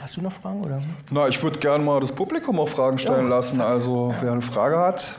[0.00, 0.62] Hast du noch Fragen?
[0.62, 0.82] Oder?
[1.10, 3.36] Na, ich würde gerne mal das Publikum auch Fragen stellen Ja.
[3.36, 3.60] lassen.
[3.60, 5.18] Also, wer eine Frage hat,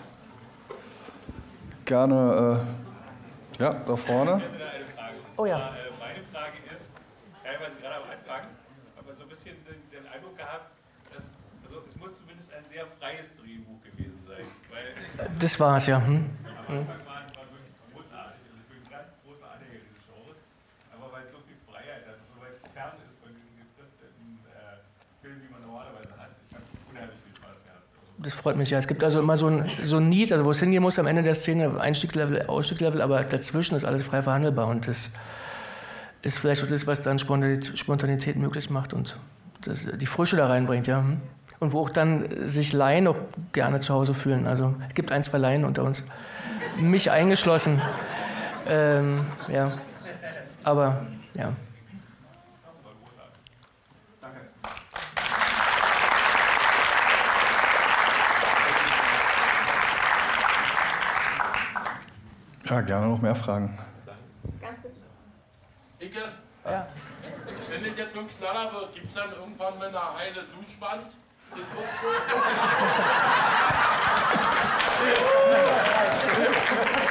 [1.86, 2.61] gerne
[3.59, 4.41] äh, ja, da vorne.
[5.38, 5.57] Oh ja.
[5.99, 6.89] Meine Frage ist,
[7.43, 8.47] teilweise gerade am Anfang,
[8.99, 10.71] aber so ein bisschen den, den Eindruck gehabt,
[11.13, 14.45] dass also es muss zumindest ein sehr freies Drehbuch gewesen sein.
[14.71, 15.99] Weil Das war's, ja.
[15.99, 16.30] Hm?
[16.67, 18.43] am Anfang waren, war wirklich großartig.
[18.47, 20.38] Also ich bin ein ganz großer Anhänger dieses Shows.
[20.95, 24.80] Aber weil es so viel Freiheit hat, so weit fern ist von diesen geskripteten äh,
[25.19, 26.32] Filmen, die man normalerweise hat.
[26.47, 26.63] Ich habe
[26.95, 27.86] unheimlich viel Spaß gehabt.
[28.26, 28.80] Das freut mich ja.
[28.80, 31.05] Es gibt also immer so ein, so ein Need, also wo es hingehen muss am
[31.05, 35.13] Ende der Szene, Einstiegslevel, Ausstiegslevel, aber dazwischen ist alles frei verhandelbar und das
[36.23, 39.15] ist vielleicht auch das, was dann Spontanität, möglich macht und
[39.61, 41.05] das, die Frische da reinbringt, ja.
[41.59, 43.15] Und wo auch dann sich Laien auch
[43.53, 44.47] gerne zu Hause fühlen.
[44.47, 46.05] Also es gibt ein, zwei Laien unter uns,
[46.80, 47.80] mich eingeschlossen.
[48.67, 49.71] Ähm, ja,
[50.63, 51.05] aber
[51.38, 51.53] ja.
[62.66, 63.78] Ja, gerne noch mehr Fragen.
[65.99, 66.20] Icke?
[66.66, 66.88] Ja.
[67.70, 71.16] Wenn das jetzt so ein Knaller wird, gibt es dann irgendwann mal eine heile Duschwand?
[71.55, 71.61] in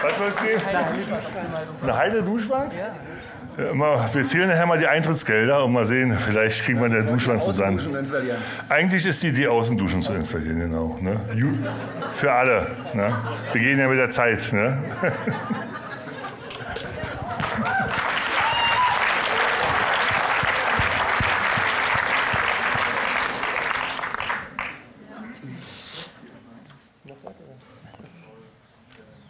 [0.03, 0.63] Was soll es geben?
[1.83, 2.79] Eine heile Duschwand?
[3.57, 7.41] Ja, wir zählen nachher mal die Eintrittsgelder und mal sehen, vielleicht kriegen wir eine Duschwand
[7.41, 7.79] zusammen.
[8.69, 10.99] Eigentlich ist die Idee, Außenduschen zu installieren, genau.
[11.01, 11.21] Ne?
[12.15, 12.67] Für alle.
[12.95, 13.13] Ne?
[13.53, 14.53] Wir gehen ja mit der Zeit.
[14.53, 14.83] Ne?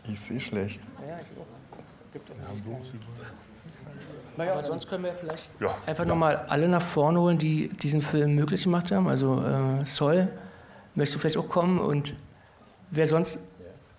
[0.09, 0.82] Ich sehe schlecht.
[1.07, 1.47] Ja, ich auch.
[2.12, 2.35] Gibt auch.
[4.37, 5.74] Naja, aber sonst können wir vielleicht Ja.
[5.87, 9.07] einfach nochmal alle nach vorne holen, die diesen Film möglich gemacht haben.
[9.09, 10.28] Also äh, Sol,
[10.95, 12.14] möchtest du vielleicht auch kommen und
[12.95, 13.51] wer sonst,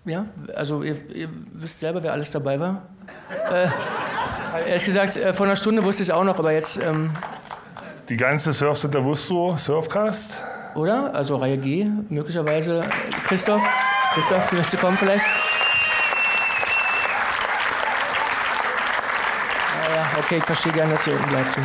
[0.04, 2.82] ja, also ihr, ihr wisst selber, wer alles dabei war.
[3.50, 3.68] Äh,
[4.68, 7.10] ehrlich gesagt, äh, vor einer Stunde wusste ich es auch noch, aber jetzt, ähm,
[8.08, 10.34] Die ganze Surfcenter Wustrow, Surfcast.
[10.74, 11.12] oder?
[11.14, 12.82] Also Reihe G, möglicherweise.
[13.26, 13.62] Christoph,
[14.14, 15.26] Christoph, möchtest du kommen vielleicht?
[19.82, 21.56] Ah ja, okay, ich verstehe gerne, dass ihr unten bleibt.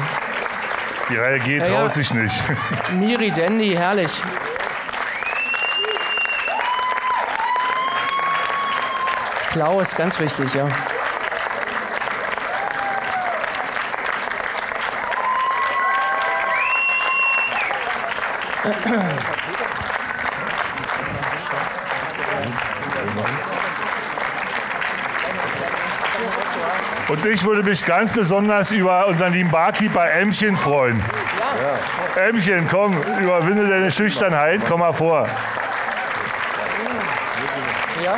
[1.10, 1.90] Die Reihe G Ja, traut ja.
[1.90, 2.36] sich nicht.
[3.00, 4.22] Miri, Dandy, herrlich.
[9.52, 10.66] Klaus, ganz wichtig, ja.
[27.10, 31.04] Und ich würde mich ganz besonders über unseren lieben Barkeeper Ämmchen freuen.
[32.16, 35.28] Ämmchen, komm, überwinde deine Schüchternheit, komm mal vor.
[38.02, 38.18] Ja,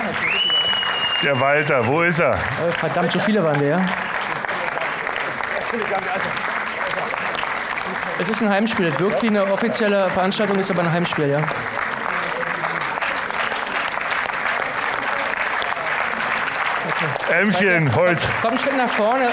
[1.24, 2.34] Der Walter, wo ist er?
[2.34, 3.82] äh, verdammt, so viele waren wir, ja.
[8.19, 8.88] Es ist ein Heimspiel.
[8.88, 11.39] Es wirkt wie eine offizielle Veranstaltung, ist aber ein Heimspiel, ja.
[17.32, 19.28] Ämmchen, heute, Komm einen Schritt nach vorne.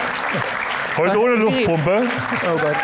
[0.97, 2.03] heute ohne Luftpumpe.
[2.47, 2.77] Oh Gott.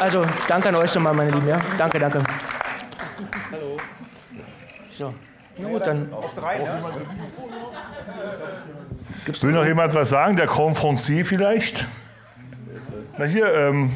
[0.00, 1.48] Also, danke an euch nochmal, meine Lieben.
[1.48, 1.60] Ja?
[1.76, 2.22] Danke, danke.
[3.52, 3.76] Hallo.
[4.90, 5.14] So.
[5.58, 6.12] Na gut, dann.
[6.12, 6.82] Auf drei, ne?
[9.40, 10.36] Will noch jemand was sagen?
[10.36, 11.86] Der Confrancier vielleicht?
[13.18, 13.92] Na hier, ähm,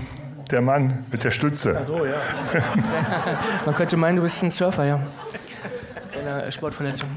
[0.50, 1.78] der Mann mit der Stütze.
[1.80, 2.14] Ach so, ja.
[3.64, 5.00] Man könnte meinen, du bist ein Surfer, ja.
[6.20, 7.08] In einer Sportverletzung.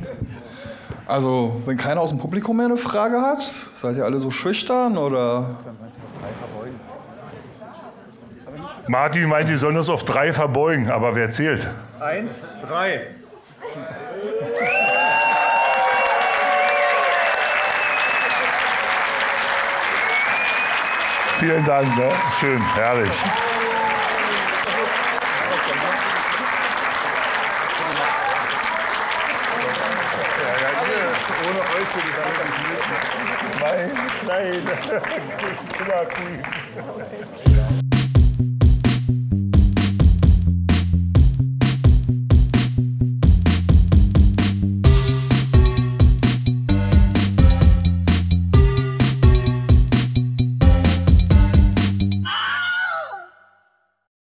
[1.07, 3.39] Also, wenn keiner aus dem Publikum mehr eine Frage hat,
[3.75, 5.57] seid ihr alle so schüchtern oder?
[8.87, 11.67] Martin meint, die sollen uns auf drei verbeugen, aber wer zählt?
[11.99, 13.07] Eins, drei.
[21.37, 22.11] Vielen Dank, ne?
[22.39, 23.23] schön, herrlich.
[31.47, 32.09] Ohne euch würde
[37.39, 37.49] ich